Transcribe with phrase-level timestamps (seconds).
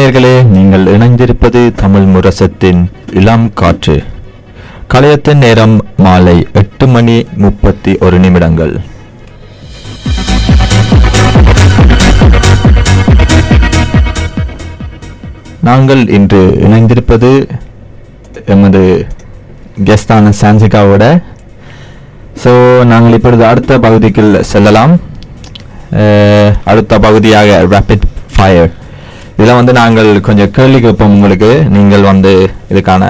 [0.00, 2.78] நேர்களே நீங்கள் இணைந்திருப்பது தமிழ் முரசத்தின்
[3.20, 3.96] இளம் காற்று.
[4.92, 8.72] கலையத்தின் நேரம் மாலை எட்டு மணி முப்பத்தி ஒரு நிமிடங்கள்.
[15.68, 17.32] நாங்கள் இன்று இணைந்திருப்பது
[18.56, 18.82] எமது
[19.90, 21.04] கெஸ்டான சான்சிகாவோட.
[22.44, 22.52] ஸோ
[22.94, 24.94] நாங்கள் இப்பொழுது அடுத்த பகுதிக்கு செல்லலாம்.
[26.72, 28.72] அடுத்த பகுதியாக ரேபிட் ஃபயர்
[29.40, 31.64] இதில் வந்து நாங்கள் கொஞ்சம் கேள்வி கேட்போம் உங்களுக்கு.
[31.68, 33.04] நீங்கள் வந்து இதுக்கான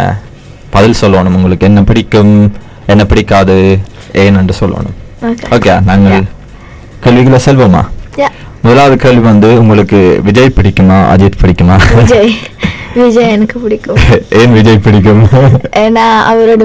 [0.71, 1.37] பதில் சொல்லணும்.
[1.39, 2.53] உங்களுக்கு என்ன பிடிக்கும்
[2.87, 3.79] என்ன பிடிக்காது
[4.13, 4.95] ஏன்னு சொல்லணும்.
[5.23, 5.49] Okay.
[5.51, 6.23] ஓகே நாங்கள்.
[7.01, 7.83] கேள்விகளை செல்வோமா.
[8.63, 11.77] முதலாவது கேள்வி வந்து உங்களுக்கு விஜய் பிடிக்குமா அஜித் பிடிக்குமா?
[11.97, 12.35] விஜய்.
[12.95, 13.97] விஜய் எனக்கு பிடிக்கும்.
[14.31, 15.23] ஏன் விஜய் பிடிக்கும்?
[15.85, 16.63] ஏன்னா அவரோட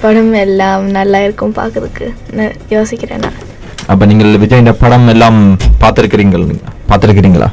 [0.00, 2.06] படம் எல்லாம் நல்லா இருக்கும் பார்க்கறதுக்கு.
[2.70, 3.26] யோசிக்கிறேன்
[3.86, 6.46] அப்ப நீங்கள் விஜய் படம் எல்லாம் பார்த்துருக்கிறீங்கள்
[6.88, 7.48] பார்த்துருக்கிறீங்களா?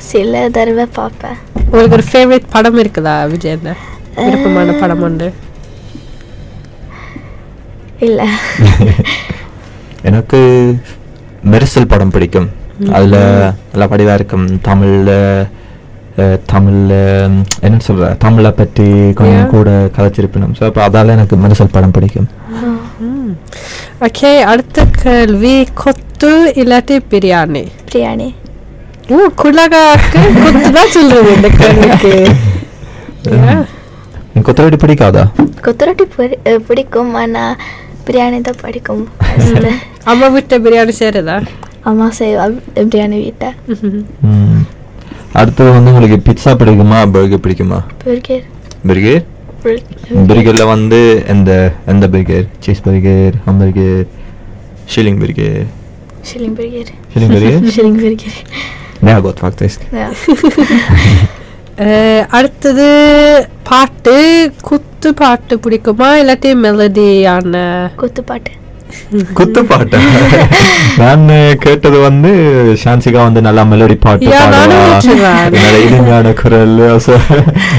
[0.00, 1.36] சில தடவை பார்ப்பேன்.
[1.64, 3.58] உங்களுக்கு ஒரு ஃபேவரட் படம் இருக்குதா விஜய்
[4.16, 5.32] விருப்பமான படம் உண்டு
[7.98, 8.26] இல்லை.
[10.02, 10.38] எனக்கு
[11.50, 12.48] மெரிசல் படம் பிடிக்கும்.
[12.92, 13.16] அதுல
[13.72, 14.60] நல்ல படிவா இருக்கும்.
[14.60, 15.10] தமிழ்ல
[16.52, 16.92] தமிழ்ல
[17.60, 18.16] என்ன சொல்ற?
[18.18, 19.46] தமிழை பற்றி கொஞ்சம்.
[19.46, 20.54] கூட கதைச்சிருப்பினும்.
[20.58, 22.28] ஸோ அப்போ அதால எனக்கு மெரிசல் படம் பிடிக்கும்.
[24.00, 25.66] ஓகே அடுத்த கேள்வி.
[25.74, 27.66] கொத்து இல்லாட்டி பிரியாணி?
[27.92, 28.34] பிரியாணி.
[29.10, 32.14] ஓ குலகாக்கு கொத்து தான் சொல்றது இந்த கேள்விக்கு
[33.30, 33.58] Yeah.
[34.28, 35.22] எனக்கு கொத்தரடி பிடிக்காதா
[35.64, 36.04] கொத்தரொட்டி
[36.68, 37.56] பிடிக்கும் ஆனால்
[38.06, 39.02] பிரியாணி தான் பிடிக்கும்
[40.06, 41.36] அம்மா வீட்டு பிரியாணி சேருதா
[41.90, 42.44] அம்மா செய்வா
[42.84, 43.50] பிரியாணி வீட்டை
[44.28, 44.62] ம்.
[45.34, 48.44] அடுத்தது வந்து உங்களுக்கு பிட்சா பிடிக்குமா பர்கர் பிடிக்குமா பர்கர்
[48.86, 49.22] பர்கர்
[50.28, 51.00] பர்கர்ல வந்து
[51.34, 51.50] எந்த
[51.88, 54.02] எந்த burger cheese burger hamburger
[54.88, 55.62] shilling burger
[56.28, 58.38] shilling burger shilling burger shilling burger
[59.38, 59.80] Faktiskt.
[61.82, 62.86] அஹ், அடுத்தது
[63.64, 64.14] பாட்டு
[64.62, 67.54] குத்து பாட்டு பிடிக்குமா இல்லாட்டி மெலடியான
[67.96, 68.52] குத்துப்பாட்டு
[69.34, 69.98] குத்துப்பாட்டு
[70.98, 71.24] நான்
[71.58, 72.30] கேட்டது வந்து
[72.82, 75.32] ஷான்சிகா வந்து நல்லா மெலடி பாட்டு பாடுவா
[75.84, 76.76] இனிமையான குரல்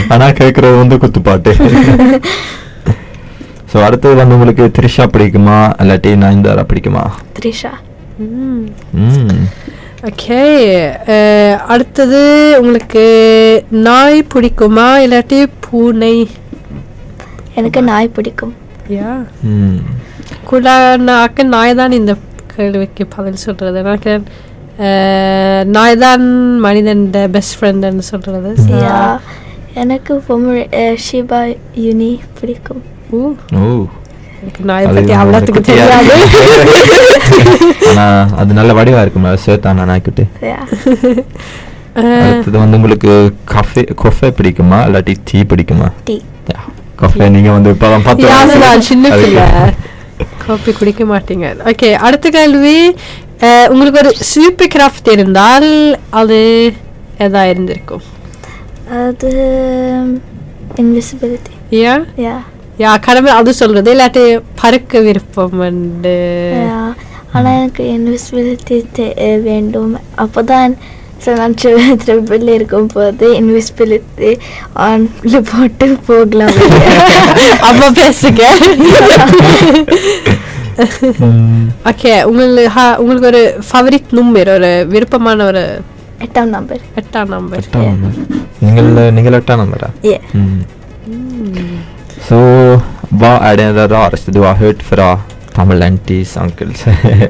[0.10, 1.54] ஆனா கேட்கறது வந்து குத்துப்பாட்டு
[3.72, 7.04] ஸோ அடுத்தது வந்து உங்களுக்கு த்ரிஷா பிடிக்குமா இல்லாட்டி நயன்தாரா பிடிக்குமா
[7.38, 7.74] த்ரிஷா
[10.10, 10.40] ஓகே
[11.74, 12.20] அடுத்தது
[12.60, 13.04] உங்களுக்கு
[13.88, 14.88] நாய் பிடிக்குமா?
[15.04, 16.16] இல்லாட்டி பூனை?
[17.56, 18.54] எனக்கு நாய் பிடிக்கும்.
[18.96, 19.12] யா
[19.52, 19.78] ம்.
[20.50, 22.14] குலானாக்க நாய் தான் இந்த
[22.54, 23.80] கேள்விக்கு பதில் சொல்றது.
[23.84, 24.14] எனக்கு
[25.78, 26.26] நாய் தான்
[26.66, 27.04] மனிதன்
[27.36, 28.06] பெஸ்ட் ஃப்ரெண்டுன்னு
[28.86, 29.00] யா
[29.84, 30.14] எனக்கு
[31.06, 31.42] ஷிபா
[31.86, 32.82] யுனி பிடிக்கும்.
[33.18, 33.22] ஊ,
[33.62, 33.68] ஓ
[34.42, 36.12] எனக்கு நாயை பத்தி ஒரு அவ்வளோத்துக்கு தெரியாது.
[36.14, 36.40] இருக்கு.
[37.90, 38.06] ஆனா
[38.40, 40.60] அது நல்ல வடிவா இருக்குமா சேத்தானா நாய்க்குட்டி யா
[41.94, 43.12] அஹ், அடுத்தது வந்து உங்களுக்கு
[43.52, 45.88] காஃபே கொஃபே பிடிக்குமா இல்லாட்டி டீ பிடிக்குமா?
[46.06, 46.16] டீ
[47.00, 48.64] காஃபே நீங்க வந்து இப்பதான் பத்து யாரு வயசு.
[48.66, 49.46] நான் சின்ன பிள்ளை.
[50.44, 51.46] காப்பி குடிக்க மாட்டீங்க.
[51.70, 52.78] ஓகே அடுத்த கேள்வி
[53.46, 55.70] அஹ், உங்களுக்கு ஒரு சூப்பர் கிராஃப்ட் இருந்தால்
[56.20, 56.40] அது
[57.20, 58.04] எதா இருந்திருக்கும்?
[59.02, 59.30] அது
[60.76, 61.54] இன்விசிபிலிட்டி
[61.84, 62.36] ஏன் யா
[62.80, 63.90] யா கடமை அது சொல்றது.
[63.96, 64.24] இல்லாட்டி
[64.62, 66.16] பறக்க விருப்பம் உண்டு.
[67.34, 68.78] ஆனால் எனக்கு இன்விசிபிலிட்டி
[69.50, 69.94] வேண்டும்
[70.24, 70.74] அப்போ தான்
[71.40, 71.56] நான்
[72.04, 74.32] ட்ரிபிள் இருக்கும் போது இன்விசிபிலிட்டி
[74.86, 76.58] ஆன்ல போட்டு போகலாம்.
[77.70, 78.44] அம்மா பேசுங்க.
[81.90, 85.64] ஓகே உங்களுக்கு உங்களுக்கு ஒரு ஃபவரிட் நம்பர் ஒரு விருப்பமான ஒரு
[86.26, 88.12] எட்டாம் நம்பர் எட்டாம் நம்பர் எட்டாம் number.
[88.66, 90.16] நீங்கள் நீங்கள் எட்டாம் நம்பரா ஏ
[92.22, 92.38] Så
[93.14, 95.18] vad är det raraste du har hört från
[95.54, 96.82] Tamil aunties, uncles?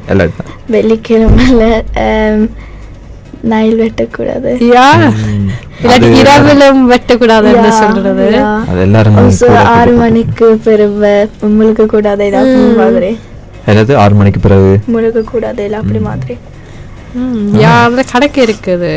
[0.08, 0.28] Eller
[0.68, 1.64] வெள்ளிக்கிழமையில்
[3.52, 4.88] நைல் வெட்டக்கூடாது யா
[5.82, 8.26] இல்லாட்டி இரவிலும் வெட்டக்கூடாதுன்னு யா, சொல்றது.
[8.70, 9.18] அது எல்லாரும்
[9.76, 11.14] ஆறு மணிக்கு பிறகு
[11.56, 12.76] முழுக்க கூடாது ம்.
[12.78, 13.12] மாதிரி
[13.68, 16.36] என்னது ஆறு மணிக்கு பிறகு முழுக்க கூடாது இல்லை அப்படி மாதிரி
[17.64, 18.94] யா அந்த கணக்கு இருக்குது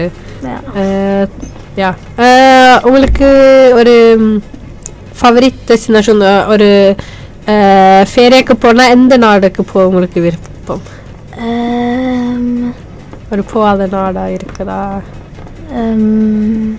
[1.76, 1.90] யா.
[2.84, 3.28] உங்களுக்கு
[3.74, 3.94] ஒரு
[5.14, 6.22] ஃபவரிட் டெஸ்டினேஷன்
[6.52, 6.68] ஒரு
[8.10, 10.84] ஃபேரேக்கு போனால் எந்த நாடுக்கு போக உங்களுக்கு விருப்பம்
[13.32, 14.80] ஒரு போகாத நாடா இருக்குதா
[15.76, 16.76] um,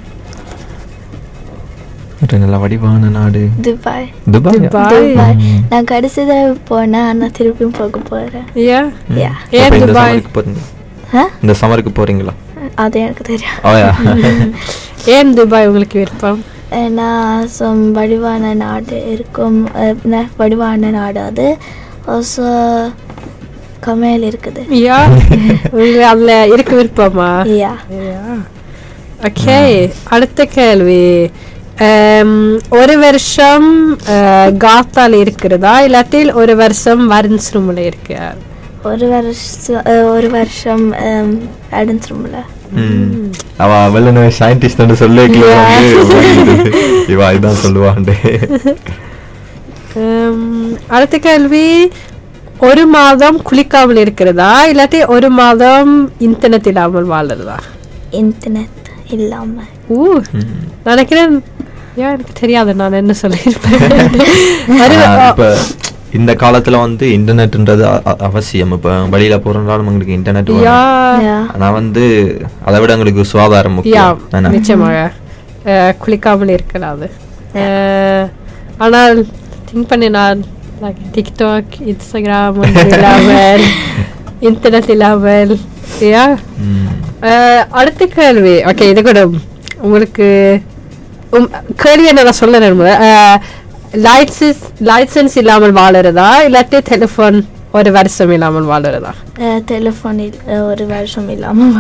[2.22, 5.36] ஒரு நல்ல வடிவான நாடு துபாய் துபாய் துபாய்.
[5.72, 8.80] நான் கடைசி தடவை போனேன் ஆனால் திருப்பியும் போக போகிறேன் யா
[9.20, 10.22] யா ஏன் துபாய்?
[11.42, 12.34] இந்த சம்மருக்கு போறீங்களா
[12.76, 13.60] அது எனக்கு தெரியும்
[15.16, 16.42] ஏன் துபாய் உங்களுக்கு விருப்பம்
[16.76, 17.10] ஏன்னா
[17.58, 19.60] சொம் வடிவான நாடு இருக்கும்.
[20.38, 21.48] வடிவான நாடு அது.
[22.08, 22.48] ஆல்சோ
[23.80, 24.62] கமையல் இருக்குது.
[24.86, 25.00] யா.
[25.72, 27.32] உங்களுக்கு அதுல இருக்க விருப்பமா?
[27.64, 27.74] யா.
[27.94, 28.22] யா.
[29.22, 29.68] Okej,
[30.04, 31.04] அடுத்த கேள்வி.
[32.70, 33.70] ஒரு வருஷம்
[34.64, 35.82] காத்தால இருக்கிறதா?
[35.82, 38.18] இல்லாட்டில் ஒரு வருஷம் வரன்ஸ் ரூம்ல இருக்கு
[38.84, 39.84] ஒரு வருஷம்
[40.14, 40.86] ஒரு வருஷம்
[41.72, 42.38] அடன்ஸ் ரூமில்
[42.72, 43.32] ம்.
[43.58, 45.22] அவ வெள்ளன சயின்டிஸ்ட் சொல்லி
[47.14, 48.16] இவா இதான் சொல்லுவாண்டே.
[49.98, 51.92] Um, அடுத்த கேள்வி
[52.60, 54.68] ஒரு மாதம் குளிக்காமல் இருக்கிறதா?
[54.68, 57.58] இல்லாட்டி ஒரு மாதம் இன்டர்நெட் இல்லாமல் வாழ்றதா?
[58.12, 59.66] இன்டர்நெட் இல்லாமல்.
[59.90, 60.22] ஊ
[60.84, 61.44] நினைக்கிறேன்.
[61.96, 62.76] ஏன் எனக்கு தெரியாது.
[62.76, 64.22] நான் என்ன சொல்லியிருப்பேன்?
[66.16, 67.84] இந்த காலத்துல வந்து இன்டர்நெட்ன்றது
[68.22, 68.72] அவசியம்.
[68.72, 70.52] இப்ப வெளியில போறனாலும் உங்களுக்கு இன்டர்நெட்
[71.54, 72.04] ஆனா வந்து
[72.66, 74.20] அதை விட உங்களுக்கு சுகாதாரம் முக்கியம்?
[74.56, 75.00] நிச்சயமாக.
[75.66, 77.08] அஹ், குளிக்காமல் இருக்கலாது
[78.78, 79.18] ஆனால்
[79.68, 80.42] திங்க் பண்ணி நான்
[80.82, 82.58] like டிக்டாக் இன்ஸ்டாகிராம்
[82.88, 83.64] இல்லாமல்
[84.48, 85.54] இன்டர்நெட் இல்லாமல்
[86.08, 86.24] யா.
[87.74, 88.56] அடுத்த கேள்வி.
[88.64, 89.20] ஓகே இது கூட
[89.82, 90.28] உங்களுக்கு
[91.32, 92.60] உம், கேள்வி என்ன நான் சொல்ல
[94.04, 96.30] லைசன்ஸ் லைசன்ஸ் இல்லாமல் வாழறதா?
[96.48, 97.38] இல்லாட்டி டெலிஃபோன்
[97.78, 99.12] ஒரு வருஷம் இல்லாமல் வாழறதா?
[99.72, 100.36] டெலிஃபோனில்
[100.70, 101.74] ஒரு வருஷம் இல்லாமல்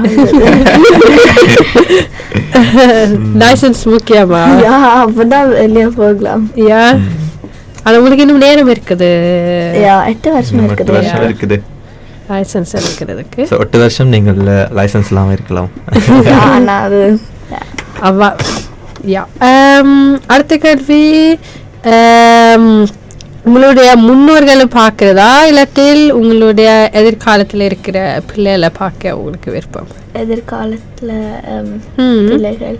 [3.43, 4.41] லைசன்ஸ் முக்கியமா?
[4.65, 6.43] யா அப்பதான் வெளியே போகலாம்.
[6.71, 6.81] யா?
[7.83, 9.09] ஆனா உங்களுக்கு இன்னும் நேரம் இருக்குது.
[9.85, 10.93] யா எட்டு வருஷம் இருக்குது.
[10.97, 11.57] வருஷம் இருக்குது.
[12.29, 14.39] லைசன்ஸ் எடுக்கிறதுக்கு So, எட்டு வருஷம் நீங்கள்
[14.79, 15.69] லைசன்ஸ் இல்லாம இருக்கலாம்.
[16.85, 17.01] அது
[18.09, 18.29] அவா
[19.15, 19.23] யா.
[20.33, 21.03] அடுத்த கேள்வி.
[23.45, 27.97] உங்களுடைய முன்னோர்களை பார்க்கறதா இல்லாட்டில் உங்களுடைய எதிர்காலத்தில் இருக்கிற
[28.29, 29.91] பிள்ளைகளை பார்க்க உங்களுக்கு விருப்பம்
[30.21, 31.11] எதிர்காலத்துல.
[32.29, 32.77] பிள்ளைகள்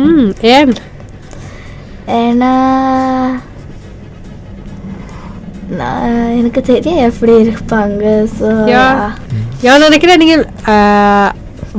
[0.00, 0.72] ம் ஏன்
[2.18, 2.52] ஏன்னா
[5.74, 6.08] நான்
[6.38, 8.02] எனக்கு தெரியும் எப்படி இருப்பாங்க
[8.34, 8.86] ஸோ யா
[9.66, 10.44] நான் நினைக்கிறேன் நீங்கள்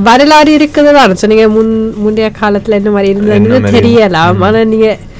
[0.03, 3.73] வரலாறு இருக்கிறதா சொன்னீங்க முன் முந்தைய காலத்துல என்ன மாதிரி இருந்ததுன்னு?
[3.75, 4.43] தெரியலாம் ம்.
[4.43, 5.14] ஆனா நீங்க ஆ,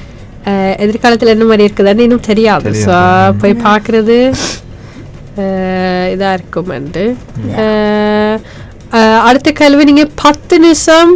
[0.82, 2.70] எதிர்காலத்துல என்ன மாதிரி இருக்குதுன்னு இன்னும் தெரியாது.
[2.82, 2.96] ஸோ.
[3.40, 4.18] போய் பார்க்கறது
[5.38, 5.46] ஆ,
[6.12, 6.68] இதா இருக்கும்
[9.24, 11.10] அடுத்த கேள்வி நீங்க பத்து நிமிஷம்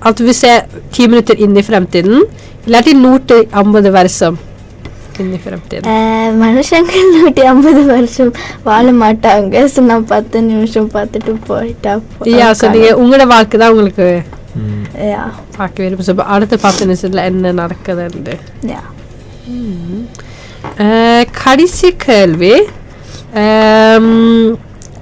[0.00, 0.58] att vi säger
[0.92, 2.16] 10 minuter in i framtiden
[2.66, 4.36] இல்லாட்டி நூற்றி ஐம்பது வருஷம்
[5.18, 8.32] in i framtiden அஹ், மனுஷங்க நூற்றி ஐம்பது வருஷம்
[8.64, 9.54] வாழ மாட்டாங்க.
[9.72, 11.94] ஸோ நான் பத்து நிமிஷம் பார்த்துட்டு போயிட்டா
[12.34, 14.08] யா ஸோ உங்களோட வாழ்க்கை தான் உங்களுக்கு
[14.58, 14.84] ம்.
[15.06, 15.22] யா
[15.56, 17.52] பார்க்க விரும்பும் ஸோ அடுத்த பத்து நிமிஷத்துல என்ன
[20.82, 22.54] அஹ், கடைசி கேள்வி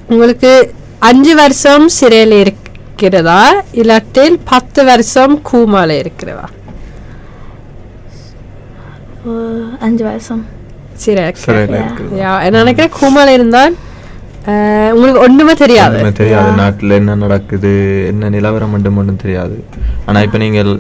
[0.09, 0.53] உங்களுக்கு
[1.03, 3.41] அஞ்சு வருஷம் சிறையில் இருக்கிறதா
[3.75, 6.47] இல்லாட்டில் பத்து வருஷம் கூமால இருக்கிறதா
[9.81, 10.43] அஞ்சு வருஷம்
[10.97, 11.23] சிறை
[12.57, 13.75] நினைக்கிறேன் கூமால இருந்தால்
[14.95, 15.97] உங்களுக்கு ஒண்ணுமே தெரியாது.
[15.97, 16.51] ஒண்ணுமே தெரியாது.
[16.61, 17.71] நாட்டுல என்ன நடக்குது
[18.11, 19.57] என்ன நிலவரம் மட்டும் மட்டும் தெரியாது.
[20.07, 20.71] ஆனா இப்ப நீங்கள்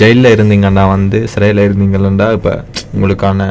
[0.00, 2.50] ஜெயில்ல இருந்தீங்கன்னா வந்து சிறையில இருந்தீங்கன்னா இப்ப
[2.94, 3.48] உங்களுக்கான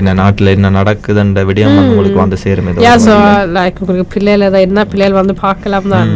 [0.00, 2.70] என்ன நாட்டுல என்ன நடக்குதுன்ற விடயம் வந்து உங்களுக்கு வந்து சேரும்.
[3.56, 6.10] லைக் உங்களுக்கு பிள்ளைகள் ஏதாவது என்ன பிள்ளைகள் வந்து பார்க்கலாம் தான்.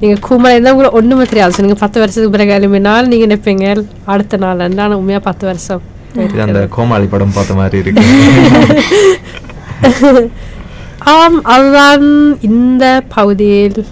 [0.00, 1.64] நீங்க கூமலை இருந்தால் உங்களுக்கு ஒண்ணுமே தெரியாது.
[1.66, 3.66] நீங்க பத்து வருஷத்துக்கு பிறகு எழுப்பினால் நீங்க நினைப்பீங்க
[4.14, 5.82] அடுத்த நாள் ஆனால் உண்மையா பத்து வருஷம்.
[6.26, 8.04] இது அந்த கோமாளி படம் பார்த்த மாதிரி இருக்கு.
[11.10, 12.04] ஆம் அதுதான்
[12.48, 13.86] இந்த பகுதியில்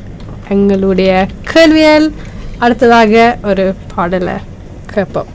[0.48, 1.10] எங்களுடைய
[1.52, 2.06] கேள்வியல்
[2.58, 3.64] அடுத்ததாக ஒரு
[3.94, 4.34] பாடலை
[4.92, 5.30] கேட்போம்.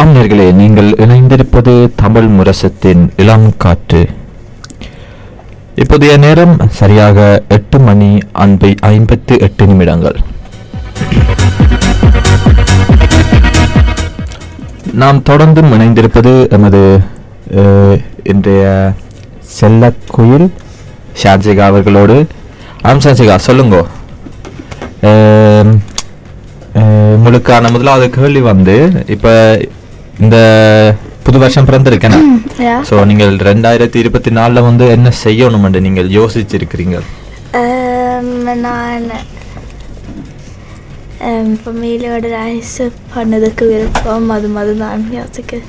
[0.00, 4.02] ஆம்நேர்களே நீங்கள் இணைந்திருப்பது தமிழ் முரசத்தின் இளம் காற்று.
[5.82, 10.18] இப்போதைய நேரம் சரியாக எட்டு மணி அன்பை ஐம்பத்து எட்டு நிமிடங்கள்.
[15.02, 16.80] நாம் தொடர்ந்து இணைந்திருப்பது எமது
[18.32, 18.64] இன்றைய
[19.58, 20.46] செல்லக்குயில்
[21.22, 22.16] ஷார்ஜிகா அவர்களோடு.
[22.88, 23.82] ஆம் ஷார்ஜிகா சொல்லுங்கோ.
[27.16, 28.76] உங்களுக்கான முதலாவது கேள்வி வந்து
[29.14, 29.32] இப்போ
[30.24, 30.36] இந்த
[31.26, 32.18] புது வருஷம் பிறந்திருக்கேன்
[32.88, 36.98] ஸோ நீங்கள் ரெண்டாயிரத்தி இருபத்தி நாலில் வந்து என்ன செய்யணுமென்று நீங்கள் யோசிச்சிருக்கிறீங்க
[38.66, 39.08] நான்
[41.60, 42.76] ஃபேமிலியோட ரைஸ்
[43.14, 45.60] பண்ணதுக்கு விருப்பம் அது மாதிரி தான் யோசிக்க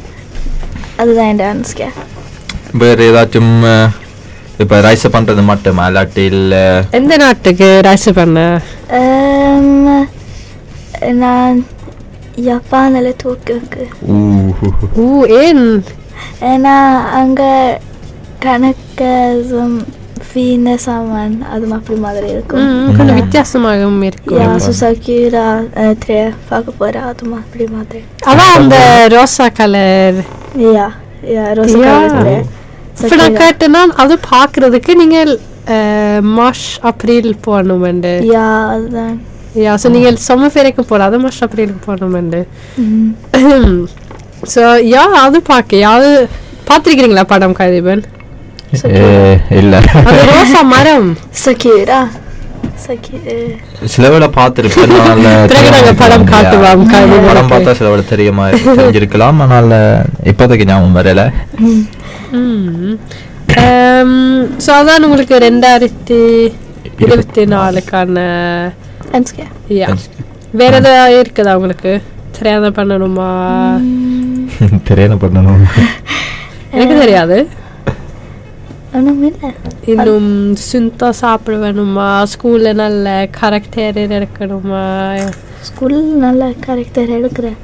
[0.98, 1.88] அதுதான் என் டான்ஸ்க்கு
[2.80, 3.54] வேறு ஏதாச்சும்
[4.60, 8.40] இப்போ ரைஸ் பண்ணுறது மட்டுமா இல்லாட்டி இல்லை எந்த நாட்டுக்கு ரைஸ் பண்ண
[11.18, 11.58] நான்
[12.44, 13.84] ஜப்பானில் டோக்கியோக்கு
[14.98, 15.08] ஊ
[15.40, 15.66] ஏன்
[16.48, 16.76] ஏன்னா
[17.20, 17.52] அங்கே
[18.40, 19.12] கணக்கு
[20.84, 22.66] சாமான் அது அப்படி மாதிரி இருக்கும்.
[22.98, 24.40] கொஞ்சம் வித்தியாசமாகவும் இருக்கும்.
[24.40, 25.46] யா சுசாக்கிரா
[26.00, 26.20] த்ரே
[26.50, 28.02] பார்க்க போகிறேன் அது அப்படி மாதிரி.
[28.26, 28.78] அதான் அந்த
[29.14, 30.20] ரோசா colour
[30.68, 30.88] yeah
[31.34, 31.94] yeah rose yeah.
[32.10, 32.44] Colour
[33.00, 35.32] இப்போ நான் கேட்டேன்னா அது பார்க்கறதுக்கு நீங்கள்
[35.74, 39.16] அஹ், மார்ச் அப்ரில் போகணுமெண்டு யா அதுதான்.
[39.58, 40.54] யா ஸோ நீங்கள் சம்மர்
[40.84, 41.10] போகலாம்.
[41.10, 42.40] அது மார்ச் அப்ரிலுக்கு போகணுமெண்டு
[42.84, 43.10] ம்.
[44.54, 45.78] ஸோ யா அது பார்க்க.
[45.80, 46.10] யாவது
[46.68, 48.04] பார்த்துருக்கிறீங்களா படம் கதிபன்
[49.60, 49.76] இல்ல
[50.30, 51.10] ரோசா மரம்
[51.44, 52.00] சக்கீரா
[53.94, 54.92] சிலவில பார்த்திருப்பேன்
[55.98, 57.50] படம் படம் இருக்கு.
[57.52, 59.78] பார்த்தா சிலவில தெரியுமா தெரிஞ்சிருக்கலாம் அதனால
[60.32, 61.24] இப்போதைக்கு ஞாபகம் வரல
[64.64, 66.20] ஸோ அதான் உங்களுக்கு ரெண்டாயிரத்தி
[67.00, 68.18] இருபத்தி நாலுக்கான
[70.54, 71.92] வேற ஏதாவது இருக்குதா உங்களுக்கு
[72.38, 73.30] தெரியாத பண்ணணுமா
[74.90, 75.64] தெரியல பண்ணணும்
[76.72, 77.38] எனக்கு தெரியாது
[79.86, 80.30] இன்னும்
[80.70, 83.08] சுத்தா சாப்பிட வேணுமா ஸ்கூல்ல நல்ல
[83.40, 84.84] கரெக்டர் எடுக்கணுமா
[85.68, 87.58] ஸ்கூலில் நல்ல கேரக்டர் எடுக்கிறேன்.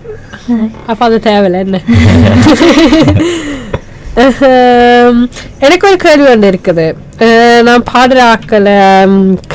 [0.86, 1.80] அப்ப அது தேவையில்ல என்ன?
[5.60, 6.88] எனக்கு ஒரு கேள்வி ஒன்று இருக்குது.
[7.64, 8.76] நான் பாடுற ஆக்களை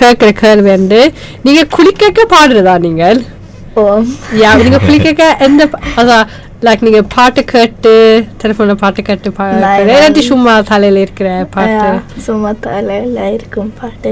[0.01, 1.01] கேட்குற கேள்வி வந்து
[1.43, 3.21] நீங்க குளிக்க பாடுறதா நீங்கள்?
[3.75, 3.83] ஓ.
[4.43, 5.63] யா நீங்க குளிக்க எந்த
[5.97, 6.27] அதான்
[6.63, 7.93] லைக் நீங்க பாட்டு கேட்டு
[8.41, 9.29] டெலிஃபோன்ல பாட்டு கேட்டு
[9.83, 11.91] இல்லாட்டி சும்மா தலையில இருக்கிற பாட்டு.
[12.21, 14.11] சும்மா தலையில் இருக்கும் பாட்டு.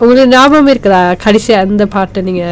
[0.00, 1.02] உங்களுக்கு ஞாபகம் இருக்குதா?
[1.24, 2.44] கடைசியா அந்த பாட்டு நீங்க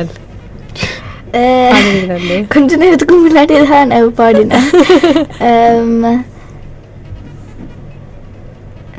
[2.50, 4.68] கொஞ்ச நேரத்துக்கு முன்னாடி தான் நான் பாடினேன்.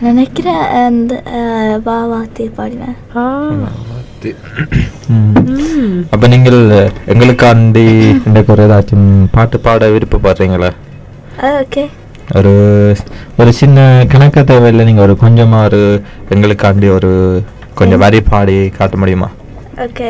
[0.05, 2.95] நினைக்கிறேன் அந்த அஹ், வா வாத்தி பாடினேன்.
[5.09, 5.99] ம்.
[6.11, 6.59] அப்ப நீங்கள்
[7.07, 7.85] எங்களுக்காண்டி
[8.27, 10.71] இந்த ஒரு ஏதாச்சும் பாட்டு பாட விருப்பப்படுறீங்களா
[11.55, 11.83] ஓகே.
[12.35, 12.53] ஒரு
[13.37, 13.79] ஒரு சின்ன
[14.13, 15.81] கணக்க தேவையில்லை நீங்க ஒரு கொஞ்சமா ஒரு
[16.29, 17.11] எங்களுக்காண்டி ஒரு
[17.75, 19.29] கொஞ்சம் வரி பாடி காட்ட முடியுமா?
[19.83, 20.09] ஓகே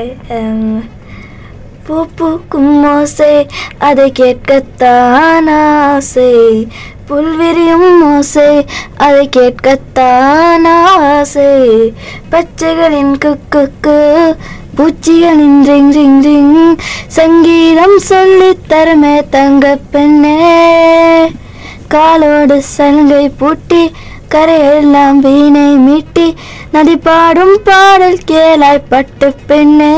[1.88, 3.48] பூ பூக்கும் ஓசை
[3.78, 6.34] அதை கேட்கத்தான் ஆசை.
[7.08, 8.66] புல்விரியும் ஓசை
[8.98, 11.50] அதை கேட்கத்தான் ஆசை.
[12.32, 13.98] பச்சைகளின் குக்கு
[14.78, 16.78] பூச்சிகளின் ரிங் ரிங் ரிங்.
[17.08, 20.40] சங்கீதம் சொல்லித்தருமே தங்க பெண்ணே.
[21.88, 23.92] காலோடு சலங்கை பூட்டி
[24.32, 26.28] கரையெல்லாம் வீணை மீட்டி.
[26.72, 29.92] நதி பாடும் பாடல் கேளாய் பட்டு பெண்ணே.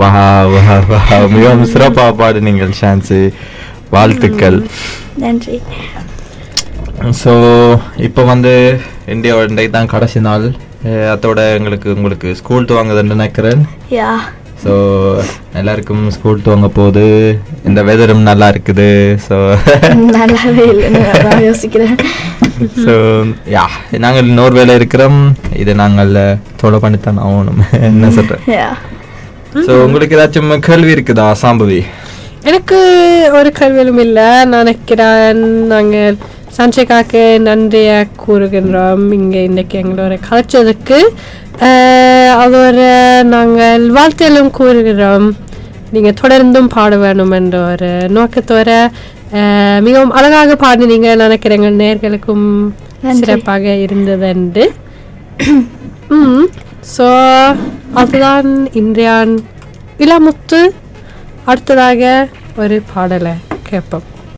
[0.00, 0.10] வா
[0.52, 1.00] வா வா
[1.34, 3.20] மிகவும் சிறப்பாக பாடுனீங்கள் ஷான்சி.
[3.94, 4.58] வாழ்த்துக்கள்.
[5.24, 5.58] நன்றி.
[7.22, 7.32] ஸோ
[8.06, 8.54] இப்போ வந்து
[9.14, 10.46] இந்தியாவோட இன்றைக்கு தான் கடைசி நாள்.
[11.12, 13.62] அதோட எங்களுக்கு உங்களுக்கு ஸ்கூல் துவங்குதுன்னு நினைக்கிறேன்.
[14.62, 14.72] ஸோ
[15.60, 17.04] எல்லாருக்கும் ஸ்கூல் துவங்க போகுது.
[17.68, 18.88] இந்த வெதரும் நல்லா இருக்குது.
[19.26, 19.36] ஸோ
[20.16, 20.66] நல்லாவே
[21.26, 21.96] நான் யோசிக்கிறேன்.
[22.84, 22.94] ஸோ
[23.56, 23.64] யா
[24.04, 25.20] நாங்கள் நோர்வேல இருக்கிறோம்.
[25.62, 26.14] இது நாங்கள்
[26.62, 27.62] தொலை பண்ணித்தான் ஆகணும்.
[27.90, 28.44] என்ன சொல்கிறேன்
[29.64, 31.80] ஸோ உங்களுக்கு ஏதாச்சும் கேள்வி இருக்குதா சாம்பவி?
[32.50, 32.78] எனக்கு
[33.38, 34.26] ஒரு கல்வியும் இல்லை.
[34.50, 35.40] நான் நினைக்கிறேன்
[35.72, 36.16] நாங்கள்
[36.56, 37.90] சஞ்சய்காக்கு நன்றிய
[38.24, 39.04] கூறுகின்றோம்.
[39.18, 40.98] இங்கே இன்னைக்கு எங்களோட கலைச்சதுக்கு
[42.42, 42.78] அதோட
[43.34, 45.26] நாங்கள் வாழ்த்தையிலும் கூறுகிறோம்.
[45.94, 48.70] நீங்கள் தொடர்ந்தும் பாட வேணும் என்ற ஒரு நோக்கத்தோட
[49.86, 51.10] மிகவும் அழகாக பாடினீங்க.
[51.24, 52.48] நினைக்கிறேன் எங்கள் நேர்களுக்கும்.
[53.20, 54.64] சிறப்பாக இருந்தது என்று.
[56.94, 57.06] ஸோ
[58.00, 58.50] அதுதான்
[58.80, 59.32] இன்றையான்
[60.04, 60.60] இளமுத்து.
[61.50, 62.02] அடுத்ததாக
[62.62, 63.34] ஒரு பாடலை
[63.68, 64.06] கேட்போம்.